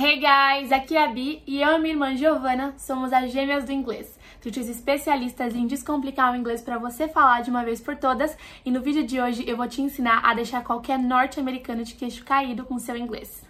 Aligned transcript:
Hey 0.00 0.20
guys, 0.20 0.70
aqui 0.70 0.96
é 0.96 1.02
a 1.02 1.08
Bi 1.08 1.42
e 1.44 1.60
eu 1.60 1.72
e 1.74 1.78
minha 1.80 1.92
irmã 1.92 2.16
Giovana 2.16 2.72
somos 2.78 3.12
as 3.12 3.32
gêmeas 3.32 3.64
do 3.64 3.72
inglês. 3.72 4.16
Tutis 4.40 4.68
especialistas 4.68 5.56
em 5.56 5.66
descomplicar 5.66 6.32
o 6.32 6.36
inglês 6.36 6.62
para 6.62 6.78
você 6.78 7.08
falar 7.08 7.40
de 7.40 7.50
uma 7.50 7.64
vez 7.64 7.80
por 7.80 7.96
todas. 7.96 8.38
E 8.64 8.70
no 8.70 8.80
vídeo 8.80 9.04
de 9.04 9.20
hoje 9.20 9.42
eu 9.44 9.56
vou 9.56 9.66
te 9.66 9.82
ensinar 9.82 10.20
a 10.24 10.34
deixar 10.34 10.62
qualquer 10.62 11.00
norte-americano 11.00 11.82
de 11.82 11.96
queixo 11.96 12.24
caído 12.24 12.64
com 12.64 12.78
seu 12.78 12.96
inglês. 12.96 13.42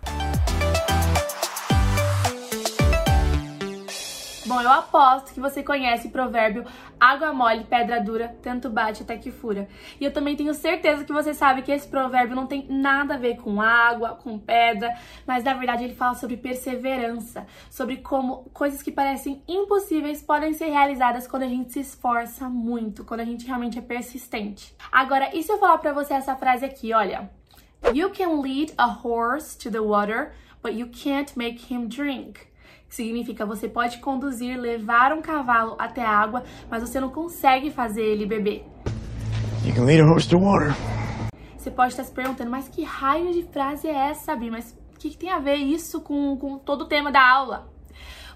Bom, 4.58 4.62
eu 4.62 4.72
aposto 4.72 5.32
que 5.32 5.38
você 5.38 5.62
conhece 5.62 6.08
o 6.08 6.10
provérbio 6.10 6.64
água 6.98 7.32
mole, 7.32 7.62
pedra 7.62 8.00
dura, 8.00 8.36
tanto 8.42 8.68
bate 8.68 9.04
até 9.04 9.16
que 9.16 9.30
fura. 9.30 9.68
E 10.00 10.04
eu 10.04 10.12
também 10.12 10.34
tenho 10.34 10.52
certeza 10.52 11.04
que 11.04 11.12
você 11.12 11.32
sabe 11.32 11.62
que 11.62 11.70
esse 11.70 11.86
provérbio 11.86 12.34
não 12.34 12.44
tem 12.44 12.66
nada 12.68 13.14
a 13.14 13.16
ver 13.16 13.36
com 13.36 13.60
água, 13.62 14.16
com 14.16 14.36
pedra, 14.36 14.92
mas 15.24 15.44
na 15.44 15.54
verdade 15.54 15.84
ele 15.84 15.94
fala 15.94 16.16
sobre 16.16 16.36
perseverança, 16.36 17.46
sobre 17.70 17.98
como 17.98 18.50
coisas 18.52 18.82
que 18.82 18.90
parecem 18.90 19.44
impossíveis 19.46 20.22
podem 20.22 20.52
ser 20.52 20.70
realizadas 20.70 21.28
quando 21.28 21.44
a 21.44 21.48
gente 21.48 21.72
se 21.72 21.78
esforça 21.78 22.48
muito, 22.48 23.04
quando 23.04 23.20
a 23.20 23.24
gente 23.24 23.46
realmente 23.46 23.78
é 23.78 23.82
persistente. 23.82 24.74
Agora, 24.90 25.30
e 25.36 25.40
se 25.40 25.52
eu 25.52 25.58
falar 25.58 25.78
para 25.78 25.92
você 25.92 26.14
essa 26.14 26.34
frase 26.34 26.64
aqui, 26.64 26.92
olha? 26.92 27.30
You 27.94 28.10
can 28.10 28.40
lead 28.40 28.74
a 28.76 28.86
horse 28.88 29.56
to 29.58 29.70
the 29.70 29.78
water, 29.78 30.32
but 30.60 30.72
you 30.72 30.88
can't 30.88 31.38
make 31.38 31.72
him 31.72 31.86
drink 31.86 32.48
significa 32.88 33.46
você 33.46 33.68
pode 33.68 33.98
conduzir, 33.98 34.58
levar 34.58 35.12
um 35.12 35.20
cavalo 35.20 35.76
até 35.78 36.02
a 36.02 36.10
água, 36.10 36.42
mas 36.70 36.82
você 36.82 37.00
não 37.00 37.10
consegue 37.10 37.70
fazer 37.70 38.02
ele 38.02 38.26
beber. 38.26 38.64
You 39.64 39.74
can 39.74 39.84
lead 39.84 40.00
a 40.00 40.06
horse 40.06 40.28
to 40.28 40.38
water. 40.38 40.74
Você 41.56 41.70
pode 41.70 41.92
estar 41.92 42.04
se 42.04 42.12
perguntando, 42.12 42.50
mas 42.50 42.68
que 42.68 42.82
raio 42.82 43.32
de 43.32 43.42
frase 43.42 43.88
é 43.88 44.10
essa, 44.10 44.34
Bi? 44.34 44.50
Mas 44.50 44.76
o 44.94 44.98
que, 44.98 45.10
que 45.10 45.18
tem 45.18 45.30
a 45.30 45.38
ver 45.38 45.56
isso 45.56 46.00
com, 46.00 46.36
com 46.36 46.58
todo 46.58 46.82
o 46.82 46.86
tema 46.86 47.12
da 47.12 47.20
aula? 47.20 47.68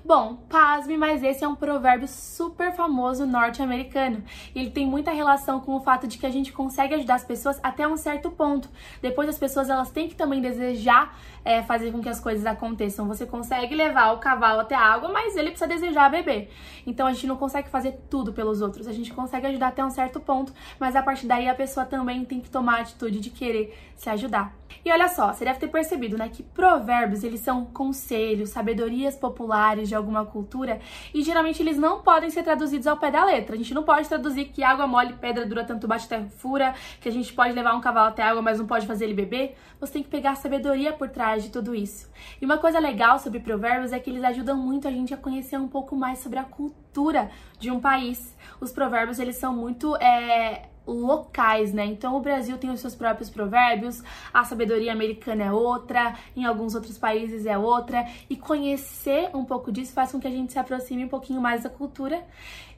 Bom, 0.05 0.35
pasme, 0.49 0.97
mas 0.97 1.23
esse 1.23 1.45
é 1.45 1.49
um 1.49 1.55
provérbio 1.55 2.09
super 2.09 2.73
famoso 2.75 3.25
norte-americano. 3.25 4.25
Ele 4.53 4.69
tem 4.69 4.85
muita 4.85 5.13
relação 5.13 5.61
com 5.61 5.77
o 5.77 5.81
fato 5.81 6.09
de 6.09 6.19
que 6.19 6.27
a 6.27 6.31
gente 6.31 6.53
consegue 6.53 6.95
ajudar 6.95 7.15
as 7.15 7.25
pessoas 7.25 7.61
até 7.63 7.87
um 7.87 7.97
certo 7.97 8.29
ponto. 8.29 8.69
Depois 9.01 9.29
as 9.29 9.39
pessoas 9.39 9.71
elas 9.71 9.93
têm 9.93 10.09
que 10.09 10.17
também 10.17 10.41
desejar 10.41 11.17
é, 11.45 11.63
fazer 11.63 11.93
com 11.93 12.01
que 12.01 12.09
as 12.09 12.19
coisas 12.19 12.45
aconteçam. 12.45 13.07
Você 13.07 13.25
consegue 13.25 13.77
levar 13.77 14.13
o 14.13 14.19
cavalo 14.19 14.63
até 14.63 14.75
a 14.75 14.81
água, 14.81 15.09
mas 15.09 15.37
ele 15.37 15.51
precisa 15.51 15.69
desejar 15.69 16.11
beber. 16.11 16.51
Então 16.85 17.07
a 17.07 17.13
gente 17.13 17.29
não 17.29 17.37
consegue 17.37 17.69
fazer 17.69 18.01
tudo 18.11 18.33
pelos 18.33 18.61
outros. 18.61 18.89
A 18.89 18.93
gente 18.93 19.13
consegue 19.13 19.47
ajudar 19.47 19.69
até 19.69 19.85
um 19.85 19.91
certo 19.91 20.19
ponto, 20.19 20.53
mas 20.81 20.97
a 20.97 21.03
partir 21.03 21.29
daí 21.29 21.49
a 21.49 21.55
pessoa 21.55 21.87
também 21.87 22.25
tem 22.25 22.41
que 22.41 22.51
tomar 22.51 22.79
a 22.79 22.81
atitude 22.81 23.21
de 23.21 23.31
querer 23.31 23.93
se 23.95 24.11
ajudar. 24.11 24.53
E 24.85 24.91
olha 24.91 25.09
só, 25.09 25.33
você 25.33 25.45
deve 25.45 25.61
ter 25.61 25.69
percebido, 25.69 26.19
né, 26.19 26.29
que 26.29 26.43
provérbios, 26.43 27.23
eles 27.23 27.41
são 27.41 27.65
conselhos, 27.67 28.51
sabedorias 28.51 29.15
populares 29.15 29.92
de 29.93 29.97
alguma 29.97 30.25
cultura, 30.25 30.81
e 31.13 31.23
geralmente 31.23 31.63
eles 31.63 31.77
não 31.77 32.01
podem 32.01 32.31
ser 32.31 32.43
traduzidos 32.43 32.87
ao 32.87 32.97
pé 32.97 33.11
da 33.11 33.25
letra. 33.25 33.55
A 33.55 33.59
gente 33.59 33.75
não 33.75 33.83
pode 33.83 34.09
traduzir 34.09 34.47
que 34.47 34.65
água 34.65 34.87
mole, 34.87 35.13
pedra 35.13 35.45
dura, 35.45 35.65
tanto 35.65 35.87
bate 35.87 36.07
até 36.07 36.25
fura, 36.31 36.75
que 37.01 37.09
a 37.09 37.13
gente 37.13 37.33
pode 37.33 37.53
levar 37.53 37.75
um 37.75 37.81
cavalo 37.81 38.09
até 38.09 38.23
água, 38.23 38.41
mas 38.41 38.59
não 38.59 38.67
pode 38.67 38.87
fazer 38.87 39.05
ele 39.05 39.15
beber. 39.15 39.55
Você 39.79 39.93
tem 39.93 40.03
que 40.03 40.09
pegar 40.09 40.31
a 40.31 40.35
sabedoria 40.35 40.93
por 40.93 41.11
trás 41.11 41.43
de 41.43 41.51
tudo 41.51 41.75
isso. 41.75 42.11
E 42.41 42.45
uma 42.45 42.57
coisa 42.57 42.79
legal 42.79 43.19
sobre 43.19 43.39
provérbios 43.41 43.93
é 43.93 43.99
que 43.99 44.09
eles 44.09 44.25
ajudam 44.25 44.57
muito 44.57 44.89
a 44.89 44.91
gente 44.91 45.13
a 45.13 45.17
conhecer 45.17 45.59
um 45.59 45.69
pouco 45.69 45.95
mais 45.95 46.21
sobre 46.21 46.39
a 46.39 46.45
cultura 46.45 47.31
de 47.59 47.71
um 47.71 47.79
país. 47.79 48.35
Os 48.61 48.73
provérbios, 48.73 49.19
eles 49.19 49.37
são 49.37 49.55
muito 49.55 49.95
é, 49.97 50.71
locais, 50.87 51.73
né? 51.73 51.85
Então 51.85 52.17
o 52.17 52.21
Brasil 52.21 52.59
tem 52.59 52.71
os 52.71 52.81
seus 52.81 52.95
próprios 52.95 53.31
provérbios, 53.31 54.03
a 54.33 54.45
sabedoria 54.45 54.93
americana 54.93 55.45
é 55.45 55.53
outra, 55.53 56.15
em 56.37 56.45
alguns 56.45 56.75
outros 56.75 56.99
países 56.99 57.47
é 57.47 57.57
outra, 57.57 58.07
e 58.29 58.37
conhecer 58.37 59.31
um 59.35 59.45
pouco 59.45 59.71
disso 59.71 59.93
faz 59.93 60.13
com 60.13 60.21
que 60.21 60.29
a 60.29 60.31
gente 60.31 60.53
se 60.53 60.59
aproxime 60.59 61.05
um 61.05 61.09
pouquinho 61.09 61.41
mais 61.41 61.63
da 61.63 61.71
cultura. 61.71 62.25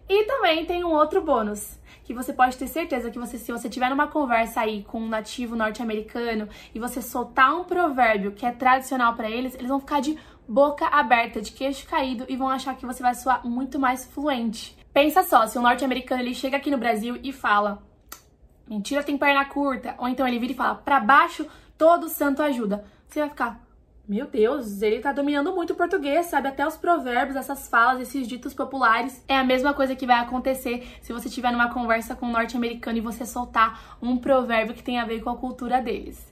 E 0.07 0.25
também 0.25 0.67
tem 0.67 0.85
um 0.85 0.93
outro 0.93 1.23
bônus, 1.23 1.79
que 2.05 2.13
você 2.13 2.31
pode 2.31 2.59
ter 2.59 2.67
certeza 2.67 3.11
que 3.11 3.19
você, 3.19 3.39
se 3.39 3.51
você 3.51 3.71
tiver 3.71 3.89
numa 3.89 4.07
conversa 4.07 4.61
aí 4.61 4.83
com 4.83 5.01
um 5.01 5.09
nativo 5.09 5.57
norte-americano 5.57 6.47
e 6.75 6.79
você 6.79 7.01
soltar 7.01 7.55
um 7.55 7.65
provérbio 7.65 8.33
que 8.33 8.45
é 8.45 8.53
tradicional 8.53 9.15
para 9.15 9.31
eles, 9.31 9.55
eles 9.55 9.69
vão 9.69 9.81
ficar 9.81 10.01
de 10.01 10.19
boca 10.47 10.87
aberta, 10.87 11.41
de 11.41 11.53
queixo 11.53 11.87
caído 11.87 12.27
e 12.29 12.37
vão 12.37 12.51
achar 12.51 12.77
que 12.77 12.85
você 12.85 13.03
vai 13.03 13.15
soar 13.15 13.47
muito 13.47 13.79
mais 13.79 14.05
fluente. 14.05 14.77
Pensa 14.93 15.23
só, 15.23 15.47
se 15.47 15.59
um 15.59 15.63
norte-americano 15.63 16.21
ele 16.21 16.35
chega 16.35 16.59
aqui 16.59 16.71
no 16.71 16.77
Brasil 16.77 17.19
e 17.23 17.33
fala 17.33 17.83
Mentira 18.67 19.03
tem 19.03 19.19
perna 19.19 19.45
curta. 19.45 19.95
Ou 19.99 20.09
então 20.09 20.27
ele 20.27 20.39
vira 20.39 20.53
e 20.53 20.57
fala, 20.57 20.75
para 20.75 21.01
baixo 21.01 21.47
todo 21.77 22.09
santo 22.09 22.43
ajuda. 22.43 22.85
Você 23.09 23.21
vai 23.21 23.29
ficar, 23.29 23.61
meu 24.07 24.27
Deus, 24.27 24.83
ele 24.83 25.01
tá 25.01 25.13
dominando 25.13 25.55
muito 25.55 25.73
o 25.73 25.77
português, 25.77 26.27
sabe? 26.27 26.49
Até 26.49 26.67
os 26.67 26.77
provérbios, 26.77 27.37
essas 27.37 27.67
falas, 27.69 28.03
esses 28.03 28.29
ditos 28.29 28.53
populares. 28.53 29.25
É 29.27 29.35
a 29.35 29.43
mesma 29.43 29.73
coisa 29.73 29.97
que 29.97 30.07
vai 30.07 30.19
acontecer 30.21 30.87
se 31.01 31.11
você 31.11 31.29
estiver 31.29 31.51
numa 31.51 31.73
conversa 31.73 32.15
com 32.15 32.27
um 32.27 32.33
norte-americano 32.33 32.99
e 32.99 33.01
você 33.01 33.25
soltar 33.25 33.97
um 34.03 34.19
provérbio 34.19 34.75
que 34.75 34.83
tem 34.83 34.99
a 34.99 35.07
ver 35.07 35.23
com 35.23 35.31
a 35.31 35.37
cultura 35.37 35.81
deles. 35.81 36.23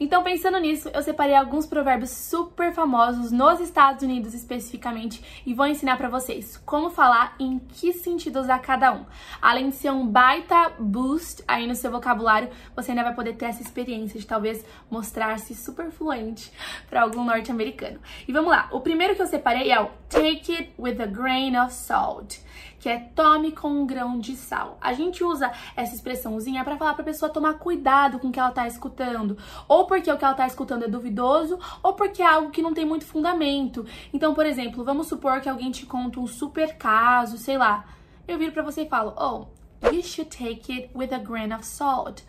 Então, 0.00 0.22
pensando 0.22 0.58
nisso, 0.58 0.88
eu 0.94 1.02
separei 1.02 1.34
alguns 1.34 1.66
provérbios 1.66 2.10
super 2.10 2.72
famosos 2.72 3.30
nos 3.30 3.60
Estados 3.60 4.02
Unidos 4.02 4.32
especificamente 4.32 5.42
e 5.44 5.52
vou 5.52 5.66
ensinar 5.66 5.98
para 5.98 6.08
vocês 6.08 6.56
como 6.64 6.88
falar 6.88 7.36
e 7.38 7.44
em 7.44 7.58
que 7.58 7.92
sentido 7.92 8.40
usar 8.40 8.60
cada 8.60 8.90
um. 8.92 9.04
Além 9.42 9.68
de 9.68 9.76
ser 9.76 9.90
um 9.90 10.06
baita 10.06 10.72
boost 10.78 11.44
aí 11.46 11.66
no 11.66 11.74
seu 11.74 11.90
vocabulário, 11.90 12.48
você 12.74 12.92
ainda 12.92 13.04
vai 13.04 13.14
poder 13.14 13.34
ter 13.34 13.46
essa 13.46 13.60
experiência 13.60 14.18
de 14.18 14.26
talvez 14.26 14.64
mostrar-se 14.90 15.54
super 15.54 15.90
fluente 15.90 16.50
para 16.88 17.02
algum 17.18 17.24
norte-americano. 17.24 17.98
E 18.26 18.32
vamos 18.32 18.50
lá, 18.50 18.68
o 18.70 18.80
primeiro 18.80 19.14
que 19.14 19.22
eu 19.22 19.26
separei 19.26 19.70
é 19.70 19.80
o 19.80 19.90
Take 20.08 20.52
it 20.52 20.72
with 20.78 21.00
a 21.02 21.06
grain 21.06 21.56
of 21.56 21.72
salt, 21.72 22.38
que 22.78 22.88
é 22.88 22.98
tome 22.98 23.52
com 23.52 23.68
um 23.68 23.86
grão 23.86 24.18
de 24.18 24.36
sal. 24.36 24.78
A 24.80 24.92
gente 24.92 25.24
usa 25.24 25.50
essa 25.76 25.94
expressãozinha 25.94 26.64
para 26.64 26.76
falar 26.76 26.94
para 26.94 27.02
a 27.02 27.04
pessoa 27.04 27.30
tomar 27.30 27.54
cuidado 27.54 28.18
com 28.18 28.28
o 28.28 28.32
que 28.32 28.38
ela 28.38 28.52
tá 28.52 28.66
escutando, 28.66 29.36
ou 29.66 29.86
porque 29.86 30.10
o 30.10 30.16
que 30.16 30.24
ela 30.24 30.34
tá 30.34 30.46
escutando 30.46 30.84
é 30.84 30.88
duvidoso, 30.88 31.58
ou 31.82 31.94
porque 31.94 32.22
é 32.22 32.26
algo 32.26 32.50
que 32.50 32.62
não 32.62 32.72
tem 32.72 32.84
muito 32.84 33.04
fundamento. 33.04 33.84
Então, 34.12 34.32
por 34.32 34.46
exemplo, 34.46 34.84
vamos 34.84 35.08
supor 35.08 35.40
que 35.40 35.48
alguém 35.48 35.70
te 35.70 35.84
conta 35.84 36.20
um 36.20 36.26
super 36.26 36.76
caso, 36.76 37.36
sei 37.36 37.58
lá. 37.58 37.84
Eu 38.26 38.38
viro 38.38 38.52
para 38.52 38.62
você 38.62 38.82
e 38.82 38.88
falo: 38.88 39.14
"Oh, 39.16 39.46
you 39.90 40.02
should 40.02 40.30
take 40.30 40.72
it 40.72 40.90
with 40.94 41.12
a 41.12 41.18
grain 41.18 41.52
of 41.52 41.66
salt." 41.66 42.22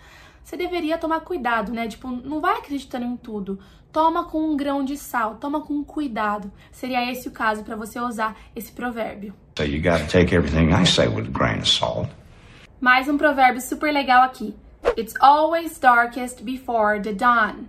Você 0.49 0.57
deveria 0.57 0.97
tomar 0.97 1.19
cuidado, 1.19 1.71
né? 1.71 1.87
Tipo, 1.87 2.07
não 2.07 2.41
vai 2.41 2.57
acreditando 2.57 3.05
em 3.05 3.15
tudo. 3.15 3.59
Toma 3.91 4.23
com 4.23 4.41
um 4.41 4.57
grão 4.57 4.83
de 4.83 4.97
sal, 4.97 5.35
toma 5.35 5.61
com 5.61 5.83
cuidado. 5.83 6.51
Seria 6.71 7.11
esse 7.11 7.27
o 7.27 7.31
caso 7.31 7.63
para 7.63 7.75
você 7.75 7.99
usar 7.99 8.35
esse 8.55 8.71
provérbio. 8.71 9.35
So 9.55 9.63
you 9.63 9.79
gotta 9.79 10.07
take 10.07 10.33
everything 10.33 10.73
I 10.73 10.87
say 10.87 11.07
with 11.07 11.27
a 11.27 11.31
grain 11.31 11.59
of 11.59 11.69
salt. 11.69 12.09
Mais 12.81 13.07
um 13.07 13.15
provérbio 13.15 13.61
super 13.61 13.93
legal 13.93 14.23
aqui. 14.23 14.55
It's 14.97 15.13
always 15.21 15.77
darkest 15.79 16.41
before 16.41 16.99
the 16.99 17.13
dawn. 17.13 17.67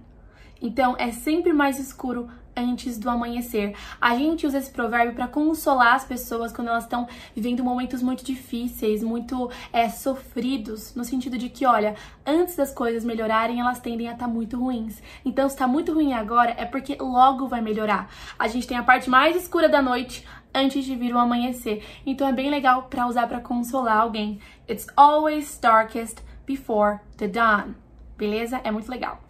Então 0.62 0.96
é 0.98 1.12
sempre 1.12 1.52
mais 1.52 1.78
escuro 1.78 2.30
antes 2.60 2.98
do 2.98 3.08
amanhecer. 3.08 3.74
A 4.00 4.14
gente 4.16 4.46
usa 4.46 4.58
esse 4.58 4.70
provérbio 4.70 5.14
para 5.14 5.26
consolar 5.26 5.94
as 5.94 6.04
pessoas 6.04 6.52
quando 6.52 6.68
elas 6.68 6.84
estão 6.84 7.08
vivendo 7.34 7.64
momentos 7.64 8.02
muito 8.02 8.24
difíceis, 8.24 9.02
muito 9.02 9.50
é, 9.72 9.88
sofridos, 9.88 10.94
no 10.94 11.04
sentido 11.04 11.38
de 11.38 11.48
que, 11.48 11.66
olha, 11.66 11.94
antes 12.26 12.56
das 12.56 12.72
coisas 12.72 13.04
melhorarem, 13.04 13.60
elas 13.60 13.80
tendem 13.80 14.08
a 14.08 14.12
estar 14.12 14.26
tá 14.26 14.30
muito 14.30 14.58
ruins. 14.58 15.02
Então, 15.24 15.48
se 15.48 15.54
está 15.54 15.66
muito 15.66 15.92
ruim 15.92 16.12
agora, 16.12 16.54
é 16.56 16.64
porque 16.64 16.96
logo 17.00 17.48
vai 17.48 17.60
melhorar. 17.60 18.10
A 18.38 18.46
gente 18.46 18.66
tem 18.66 18.76
a 18.76 18.82
parte 18.82 19.08
mais 19.08 19.36
escura 19.36 19.68
da 19.68 19.80
noite 19.82 20.24
antes 20.54 20.84
de 20.84 20.96
vir 20.96 21.14
o 21.14 21.18
amanhecer. 21.18 21.82
Então 22.04 22.28
é 22.28 22.32
bem 22.32 22.50
legal 22.50 22.84
para 22.84 23.06
usar 23.06 23.26
para 23.26 23.40
consolar 23.40 23.98
alguém. 23.98 24.38
It's 24.68 24.86
always 24.96 25.58
darkest 25.60 26.18
before 26.46 26.98
the 27.16 27.28
dawn. 27.28 27.74
Beleza? 28.16 28.60
É 28.64 28.70
muito 28.70 28.90
legal. 28.90 29.20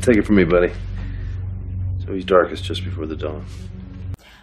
take 0.00 0.18
it 0.18 0.22
from 0.22 0.34
me, 0.34 0.44
buddy. 0.44 0.72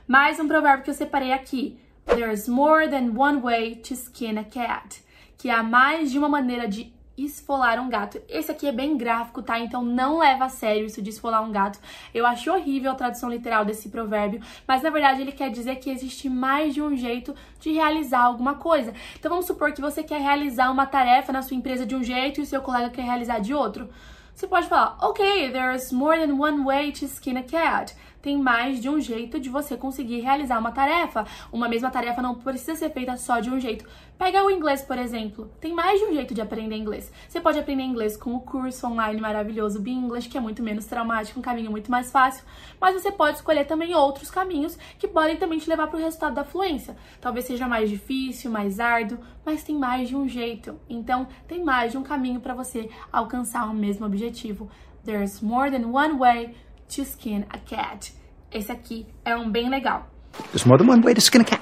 Mais 0.06 0.38
um 0.38 0.50
provérbio 0.50 0.84
que 0.84 0.90
eu 0.90 0.94
separei 0.94 1.32
aqui. 1.32 1.80
There's 2.08 2.46
more 2.50 2.90
than 2.90 3.18
one 3.18 3.40
way 3.40 3.76
to 3.76 3.94
skin 3.94 4.38
a 4.38 4.44
cat. 4.44 5.02
Que 5.38 5.50
há 5.50 5.64
mais 5.64 6.12
de 6.12 6.20
uma 6.20 6.28
maneira 6.28 6.68
de 6.68 6.92
esfolar 7.18 7.80
um 7.80 7.88
gato. 7.88 8.22
Esse 8.28 8.52
aqui 8.52 8.68
é 8.68 8.72
bem 8.74 8.98
gráfico, 8.98 9.42
tá? 9.42 9.58
Então 9.60 9.82
não 9.82 10.20
leva 10.20 10.44
a 10.44 10.50
sério 10.50 10.86
isso 10.86 11.02
de 11.02 11.12
esfolar 11.12 11.42
um 11.42 11.54
gato. 11.54 11.80
Eu 12.14 12.26
acho 12.26 12.52
horrível 12.52 12.92
a 12.92 12.96
tradução 12.96 13.30
literal 13.30 13.64
desse 13.64 13.88
provérbio, 13.88 14.42
mas 14.68 14.84
na 14.84 14.90
verdade 14.90 15.22
ele 15.22 15.32
quer 15.32 15.50
dizer 15.50 15.78
que 15.78 15.90
existe 15.90 16.28
mais 16.28 16.74
de 16.74 16.82
um 16.82 16.98
jeito 16.98 17.34
de 17.62 17.72
realizar 17.72 18.24
alguma 18.24 18.56
coisa. 18.56 18.94
Então 19.18 19.30
vamos 19.30 19.46
supor 19.46 19.72
que 19.72 19.80
você 19.80 20.04
quer 20.04 20.20
realizar 20.20 20.70
uma 20.70 20.86
tarefa 20.86 21.32
na 21.32 21.42
sua 21.42 21.56
empresa 21.56 21.86
de 21.86 21.96
um 21.96 22.04
jeito 22.04 22.42
e 22.42 22.44
o 22.44 22.46
seu 22.46 22.62
colega 22.62 22.90
quer 22.90 23.04
realizar 23.04 23.40
de 23.40 23.54
outro. 23.54 23.90
Você 24.36 24.48
pode 24.48 24.68
falar, 24.68 24.98
ok, 25.02 25.52
there's 25.52 25.92
more 25.92 26.18
than 26.18 26.38
one 26.38 26.66
way 26.66 26.92
to 26.92 27.08
skin 27.08 27.38
a 27.38 27.44
cat. 27.44 27.94
Tem 28.24 28.38
mais 28.38 28.80
de 28.80 28.88
um 28.88 29.02
jeito 29.02 29.38
de 29.38 29.50
você 29.50 29.76
conseguir 29.76 30.22
realizar 30.22 30.58
uma 30.58 30.72
tarefa. 30.72 31.26
Uma 31.52 31.68
mesma 31.68 31.92
tarefa 31.92 32.22
não 32.22 32.36
precisa 32.36 32.74
ser 32.74 32.90
feita 32.90 33.18
só 33.18 33.42
de 33.42 33.50
um 33.50 33.60
jeito. 33.60 33.86
Pega 34.18 34.46
o 34.46 34.50
inglês, 34.50 34.82
por 34.82 34.98
exemplo. 34.98 35.52
Tem 35.60 35.74
mais 35.74 36.00
de 36.00 36.06
um 36.06 36.14
jeito 36.14 36.34
de 36.34 36.40
aprender 36.40 36.78
inglês. 36.78 37.12
Você 37.28 37.42
pode 37.42 37.60
aprender 37.60 37.84
inglês 37.84 38.16
com 38.16 38.34
o 38.34 38.40
curso 38.40 38.88
online 38.88 39.20
maravilhoso 39.20 39.82
Be 39.82 39.92
English, 39.92 40.30
que 40.30 40.38
é 40.38 40.42
muito 40.42 40.64
menos 40.64 40.86
traumático, 40.86 41.38
um 41.38 41.44
caminho 41.44 41.70
muito 41.70 41.92
mais 41.92 42.14
fácil. 42.14 42.46
Mas 42.80 42.94
você 42.94 43.12
pode 43.12 43.36
escolher 43.36 43.66
também 43.66 43.94
outros 43.94 44.32
caminhos 44.32 44.78
que 44.98 45.08
podem 45.08 45.36
também 45.36 45.60
te 45.60 45.70
levar 45.70 45.88
para 45.88 46.00
o 46.00 46.02
resultado 46.02 46.34
da 46.34 46.46
fluência. 46.46 46.96
Talvez 47.20 47.46
seja 47.46 47.68
mais 47.68 47.90
difícil, 47.90 48.50
mais 48.50 48.80
árduo, 48.80 49.20
mas 49.46 49.66
tem 49.66 49.76
mais 49.76 50.08
de 50.08 50.16
um 50.16 50.30
jeito. 50.30 50.80
Então, 50.90 51.28
tem 51.46 51.62
mais 51.62 51.92
de 51.92 51.98
um 51.98 52.04
caminho 52.04 52.40
para 52.40 52.54
você 52.54 52.90
alcançar 53.12 53.70
o 53.70 53.74
mesmo 53.74 54.06
objetivo. 54.06 54.70
There's 55.04 55.42
more 55.42 55.70
than 55.70 55.90
one 55.90 56.18
way 56.18 56.56
to 56.90 57.02
skin 57.04 57.46
a 57.50 57.58
cat. 57.60 58.14
Esse 58.52 58.72
aqui 58.72 59.08
é 59.26 59.36
um 59.36 59.52
bem 59.52 59.70
legal. 59.70 60.08
There's 60.52 60.66
more 60.66 60.78
than 60.78 60.90
one 60.90 61.02
way 61.02 61.14
to 61.14 61.22
skin 61.22 61.42
a 61.42 61.46
cat. 61.46 61.62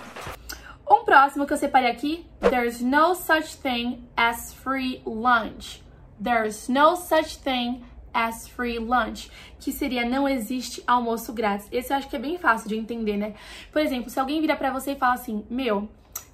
Um 0.89 1.05
próximo 1.05 1.45
que 1.45 1.53
eu 1.53 1.57
separei 1.57 1.89
aqui, 1.89 2.25
there's 2.41 2.81
no 2.81 3.15
such 3.15 3.57
thing 3.57 4.07
as 4.15 4.53
free 4.53 5.01
lunch. 5.05 5.81
There's 6.21 6.67
no 6.67 6.95
such 6.97 7.39
thing 7.39 7.81
as 8.13 8.47
free 8.47 8.77
lunch, 8.77 9.31
que 9.59 9.71
seria 9.71 10.07
não 10.07 10.27
existe 10.27 10.83
almoço 10.85 11.33
grátis. 11.33 11.67
Esse 11.71 11.93
eu 11.93 11.97
acho 11.97 12.09
que 12.09 12.15
é 12.15 12.19
bem 12.19 12.37
fácil 12.37 12.67
de 12.67 12.75
entender, 12.75 13.17
né? 13.17 13.35
Por 13.71 13.81
exemplo, 13.81 14.09
se 14.09 14.19
alguém 14.19 14.41
vira 14.41 14.55
para 14.55 14.71
você 14.71 14.91
e 14.91 14.95
fala 14.95 15.13
assim: 15.13 15.45
"Meu, 15.49 15.89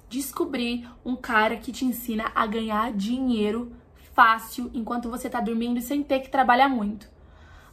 descobri 0.08 0.86
um 1.04 1.14
cara 1.14 1.56
que 1.56 1.72
te 1.72 1.84
ensina 1.84 2.30
a 2.34 2.46
ganhar 2.46 2.92
dinheiro 2.92 3.72
fácil 4.12 4.70
enquanto 4.74 5.08
você 5.08 5.30
tá 5.30 5.40
dormindo 5.40 5.80
sem 5.80 6.02
ter 6.02 6.20
que 6.20 6.30
trabalhar 6.30 6.68
muito". 6.68 7.08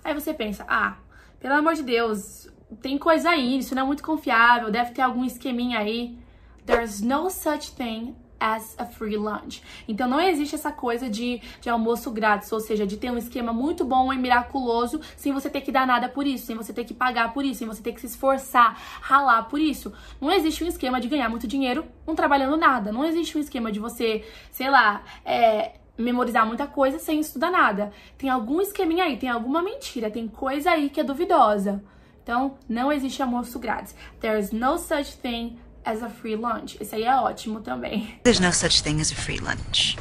Aí 0.03 0.13
você 0.13 0.33
pensa: 0.33 0.65
"Ah, 0.69 0.97
pelo 1.45 1.59
amor 1.59 1.75
de 1.75 1.83
Deus, 1.83 2.49
tem 2.81 2.97
coisa 2.97 3.29
aí, 3.29 3.59
isso 3.59 3.75
não 3.75 3.83
é 3.83 3.85
muito 3.85 4.01
confiável, 4.01 4.71
deve 4.71 4.93
ter 4.93 5.03
algum 5.03 5.23
esqueminha 5.23 5.77
aí". 5.77 6.17
There's 6.65 7.01
no 7.01 7.29
such 7.29 7.75
thing 7.75 8.15
as 8.39 8.73
a 8.79 8.85
free 8.85 9.15
lunch. 9.15 9.61
Então 9.87 10.09
não 10.09 10.19
existe 10.19 10.55
essa 10.55 10.71
coisa 10.71 11.07
de, 11.07 11.39
de 11.61 11.69
almoço 11.69 12.09
grátis, 12.09 12.51
ou 12.51 12.59
seja, 12.59 12.83
de 12.87 12.97
ter 12.97 13.11
um 13.11 13.17
esquema 13.19 13.53
muito 13.53 13.85
bom 13.85 14.11
e 14.11 14.17
miraculoso 14.17 14.99
sem 15.15 15.31
você 15.31 15.47
ter 15.47 15.61
que 15.61 15.71
dar 15.71 15.85
nada 15.85 16.09
por 16.09 16.25
isso, 16.25 16.47
sem 16.47 16.55
você 16.55 16.73
ter 16.73 16.83
que 16.83 16.95
pagar 16.95 17.31
por 17.31 17.45
isso, 17.45 17.59
sem 17.59 17.67
você 17.67 17.83
ter 17.83 17.93
que 17.93 18.01
se 18.01 18.07
esforçar, 18.07 18.75
ralar 18.99 19.43
por 19.43 19.59
isso. 19.59 19.93
Não 20.19 20.31
existe 20.31 20.63
um 20.63 20.67
esquema 20.67 20.99
de 20.99 21.07
ganhar 21.07 21.29
muito 21.29 21.45
dinheiro 21.45 21.85
não 22.07 22.15
trabalhando 22.15 22.57
nada. 22.57 22.91
Não 22.91 23.05
existe 23.05 23.37
um 23.37 23.41
esquema 23.41 23.71
de 23.71 23.79
você, 23.79 24.25
sei 24.51 24.71
lá, 24.71 25.03
é, 25.23 25.73
memorizar 25.97 26.45
muita 26.45 26.67
coisa 26.67 26.99
sem 26.99 27.19
estudar 27.19 27.51
nada. 27.51 27.91
Tem 28.17 28.29
algum 28.29 28.61
esqueminha 28.61 29.05
aí, 29.05 29.17
tem 29.17 29.29
alguma 29.29 29.61
mentira, 29.61 30.11
tem 30.11 30.27
coisa 30.27 30.71
aí 30.71 30.89
que 30.89 30.99
é 30.99 31.03
duvidosa. 31.03 31.83
Então, 32.23 32.57
não 32.67 32.91
existe 32.91 33.21
almoço 33.21 33.59
grátis. 33.59 33.95
There's 34.19 34.51
no 34.51 34.77
such 34.77 35.17
thing 35.17 35.59
as 35.85 36.01
a 36.01 36.09
free 36.09 36.35
lunch. 36.35 36.77
Esse 36.81 36.95
aí 36.95 37.03
é 37.03 37.15
ótimo 37.15 37.61
também. 37.61 38.19
There's 38.23 38.39
no 38.39 38.51
such 38.51 38.81
thing 38.83 38.99
as 38.99 39.11
a 39.11 39.15
free 39.15 39.37
lunch. 39.37 39.97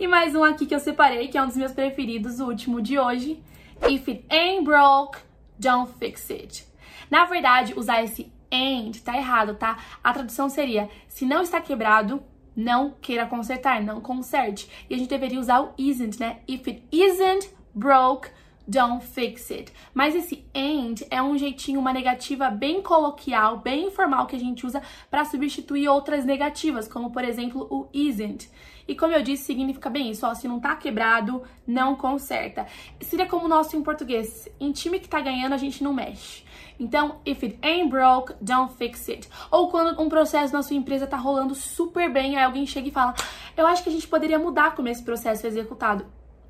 E 0.00 0.06
mais 0.08 0.34
um 0.34 0.42
aqui 0.42 0.66
que 0.66 0.74
eu 0.74 0.80
separei, 0.80 1.28
que 1.28 1.38
é 1.38 1.42
um 1.42 1.46
dos 1.46 1.56
meus 1.56 1.72
preferidos, 1.72 2.40
o 2.40 2.46
último 2.46 2.82
de 2.82 2.98
hoje. 2.98 3.40
If 3.88 4.08
it 4.08 4.24
ain't 4.28 4.64
broke, 4.64 5.18
don't 5.58 5.92
fix 5.98 6.28
it. 6.30 6.66
Na 7.08 7.24
verdade, 7.26 7.74
usar 7.76 8.02
esse 8.02 8.32
ain't 8.50 9.02
tá 9.02 9.16
errado, 9.16 9.54
tá? 9.54 9.78
A 10.02 10.12
tradução 10.12 10.48
seria: 10.48 10.88
se 11.08 11.24
não 11.24 11.42
está 11.42 11.60
quebrado, 11.60 12.22
não 12.56 12.94
queira 13.00 13.26
consertar, 13.26 13.82
não 13.82 14.00
conserte. 14.00 14.68
E 14.88 14.94
a 14.94 14.98
gente 14.98 15.08
deveria 15.08 15.40
usar 15.40 15.60
o 15.60 15.74
isn't, 15.78 16.18
né? 16.18 16.40
If 16.48 16.68
it 16.68 16.82
isn't 16.92 17.50
broke, 17.74 18.28
don't 18.66 19.04
fix 19.04 19.50
it. 19.50 19.72
Mas 19.92 20.14
esse 20.14 20.44
ain't 20.54 21.06
é 21.10 21.22
um 21.22 21.36
jeitinho, 21.36 21.80
uma 21.80 21.92
negativa 21.92 22.50
bem 22.50 22.82
coloquial, 22.82 23.58
bem 23.58 23.86
informal 23.86 24.26
que 24.26 24.36
a 24.36 24.38
gente 24.38 24.66
usa 24.66 24.82
para 25.10 25.24
substituir 25.24 25.88
outras 25.88 26.24
negativas, 26.24 26.88
como 26.88 27.10
por 27.10 27.24
exemplo 27.24 27.66
o 27.70 27.88
isn't. 27.92 28.50
E 28.86 28.94
como 28.94 29.14
eu 29.14 29.22
disse, 29.22 29.44
significa 29.44 29.88
bem 29.88 30.10
isso, 30.10 30.26
ó, 30.26 30.34
se 30.34 30.46
não 30.46 30.60
tá 30.60 30.76
quebrado, 30.76 31.42
não 31.66 31.96
conserta. 31.96 32.66
Seria 33.00 33.26
como 33.26 33.46
o 33.46 33.48
nosso 33.48 33.76
em 33.76 33.82
português, 33.82 34.48
em 34.60 34.72
time 34.72 35.00
que 35.00 35.08
tá 35.08 35.20
ganhando 35.20 35.54
a 35.54 35.58
gente 35.58 35.82
não 35.82 35.94
mexe. 35.94 36.44
Então, 36.78 37.20
if 37.24 37.42
it 37.42 37.58
ain't 37.62 37.88
broke, 37.88 38.34
don't 38.40 38.74
fix 38.74 39.08
it. 39.08 39.28
Ou 39.50 39.68
quando 39.68 39.98
um 40.00 40.08
processo 40.08 40.52
na 40.52 40.62
sua 40.62 40.76
empresa 40.76 41.06
tá 41.06 41.16
rolando 41.16 41.54
super 41.54 42.12
bem, 42.12 42.36
aí 42.36 42.44
alguém 42.44 42.66
chega 42.66 42.88
e 42.88 42.92
fala: 42.92 43.14
"Eu 43.56 43.66
acho 43.66 43.82
que 43.82 43.88
a 43.88 43.92
gente 43.92 44.08
poderia 44.08 44.38
mudar 44.38 44.74
como 44.74 44.88
esse 44.88 45.02
processo 45.02 45.46
é 45.46 45.48
executado". 45.48 46.04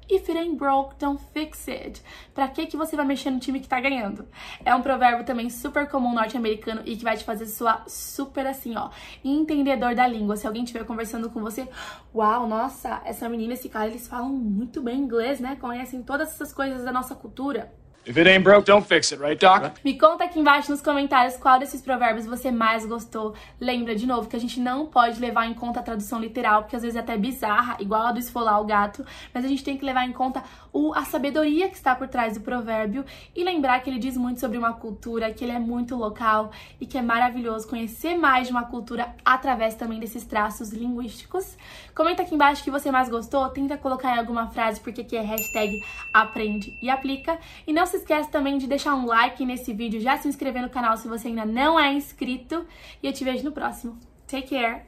If 0.09 0.29
it 0.29 0.39
ain't 0.39 0.57
broke, 0.57 0.97
don't 0.99 1.21
fix 1.33 1.67
it. 1.69 2.03
Pra 2.35 2.49
que 2.49 2.67
que 2.67 2.77
você 2.77 2.95
vai 2.97 3.07
mexer 3.07 3.31
no 3.31 3.41
time 3.41 3.61
que 3.61 3.69
tá 3.69 3.81
ganhando? 3.81 4.27
É 4.65 4.75
um 4.75 4.83
provérbio 4.83 5.25
também 5.25 5.49
super 5.49 5.89
comum 5.89 6.15
norte-americano 6.15 6.83
e 6.85 6.97
que 6.97 7.05
vai 7.05 7.17
te 7.17 7.25
fazer 7.25 7.47
soar 7.47 7.85
super 7.87 8.47
assim, 8.47 8.77
ó, 8.77 8.91
entendedor 9.25 9.95
da 9.95 10.07
língua. 10.07 10.37
Se 10.37 10.47
alguém 10.47 10.65
estiver 10.65 10.85
conversando 10.85 11.31
com 11.31 11.41
você, 11.41 11.69
uau, 12.15 12.47
nossa, 12.47 13.01
essa 13.05 13.29
menina, 13.29 13.55
esse 13.55 13.69
cara, 13.69 13.87
eles 13.87 14.07
falam 14.07 14.31
muito 14.31 14.83
bem 14.83 14.99
inglês, 14.99 15.41
né? 15.41 15.57
Conhecem 15.57 16.03
todas 16.03 16.29
essas 16.31 16.53
coisas 16.53 16.85
da 16.85 16.93
nossa 16.93 17.15
cultura. 17.15 17.73
If 18.07 18.19
it 18.19 18.29
ain't 18.29 18.45
broke, 18.45 18.67
don't 18.67 18.87
fix 18.87 19.13
it, 19.13 19.23
right, 19.23 19.41
Doc? 19.41 19.79
Me 19.83 19.99
conta 19.99 20.25
aqui 20.25 20.39
embaixo 20.39 20.71
nos 20.71 20.83
comentários 20.83 21.39
qual 21.39 21.59
desses 21.59 21.81
provérbios 21.81 22.27
você 22.27 22.51
mais 22.51 22.85
gostou. 22.85 23.35
Lembra 23.59 23.97
de 23.97 24.07
novo 24.07 24.29
que 24.29 24.37
a 24.37 24.39
gente 24.39 24.61
não 24.61 24.85
pode 24.85 25.19
levar 25.19 25.47
em 25.47 25.55
conta 25.55 25.81
a 25.81 25.83
tradução 25.83 26.21
literal, 26.21 26.63
porque 26.63 26.77
às 26.77 26.83
vezes 26.83 26.97
é 26.97 27.01
até 27.01 27.17
bizarra, 27.17 27.79
igual 27.81 28.03
a 28.03 28.13
do 28.13 28.19
esfolar 28.19 28.61
o 28.61 28.67
gato, 28.67 29.07
mas 29.33 29.43
a 29.43 29.49
gente 29.49 29.65
tem 29.65 29.79
que 29.79 29.87
levar 29.87 30.07
em 30.07 30.13
conta 30.13 30.43
o, 30.71 30.93
a 30.93 31.07
sabedoria 31.07 31.67
que 31.71 31.77
está 31.77 31.95
por 31.95 32.07
trás 32.07 32.35
do 32.35 32.43
provérbio 32.43 33.07
e 33.35 33.43
lembrar 33.43 33.81
que 33.81 33.89
ele 33.89 33.99
diz 33.99 34.19
muito 34.19 34.39
sobre 34.39 34.59
uma 34.59 34.75
cultura, 34.75 35.33
que 35.33 35.43
ele 35.43 35.53
é 35.53 35.59
muito 35.59 35.97
local 35.97 36.51
e 36.79 36.85
que 36.85 36.99
é 36.99 37.03
maravilhoso 37.03 37.67
conhecer 37.67 38.19
mais 38.19 38.49
de 38.49 38.53
uma 38.53 38.65
cultura 38.67 39.15
através 39.25 39.77
também 39.77 39.99
desses 39.99 40.27
traços 40.27 40.75
linguísticos. 40.75 41.57
Comenta 41.95 42.23
aqui 42.23 42.35
embaixo 42.35 42.61
o 42.61 42.65
que 42.65 42.71
você 42.71 42.91
mais 42.91 43.09
gostou, 43.09 43.49
tenta 43.49 43.79
colocar 43.79 44.15
em 44.15 44.19
alguma 44.19 44.49
frase, 44.49 44.79
porque 44.79 45.01
aqui 45.01 45.17
é 45.17 45.23
hashtag 45.23 45.81
aprende 46.13 46.77
e 46.83 46.91
aplica. 46.91 47.39
E 47.67 47.73
não 47.73 47.94
se 47.95 47.99
esquece 47.99 48.29
também 48.29 48.59
de 48.59 48.67
deixar 48.67 48.95
um 48.95 49.07
like 49.07 49.45
nesse 49.45 49.73
vídeo, 49.73 50.01
já 50.01 50.17
se 50.19 50.27
inscrever 50.27 50.63
no 50.63 50.71
canal 50.71 50.97
se 50.97 51.07
você 51.07 51.29
ainda 51.29 51.45
não 51.45 51.79
é 51.79 51.93
inscrito. 51.93 52.67
E 53.03 53.07
eu 53.07 53.13
te 53.13 53.23
vejo 53.23 53.45
no 53.45 53.53
próximo. 53.53 53.99
Take 54.27 54.49
care! 54.49 54.83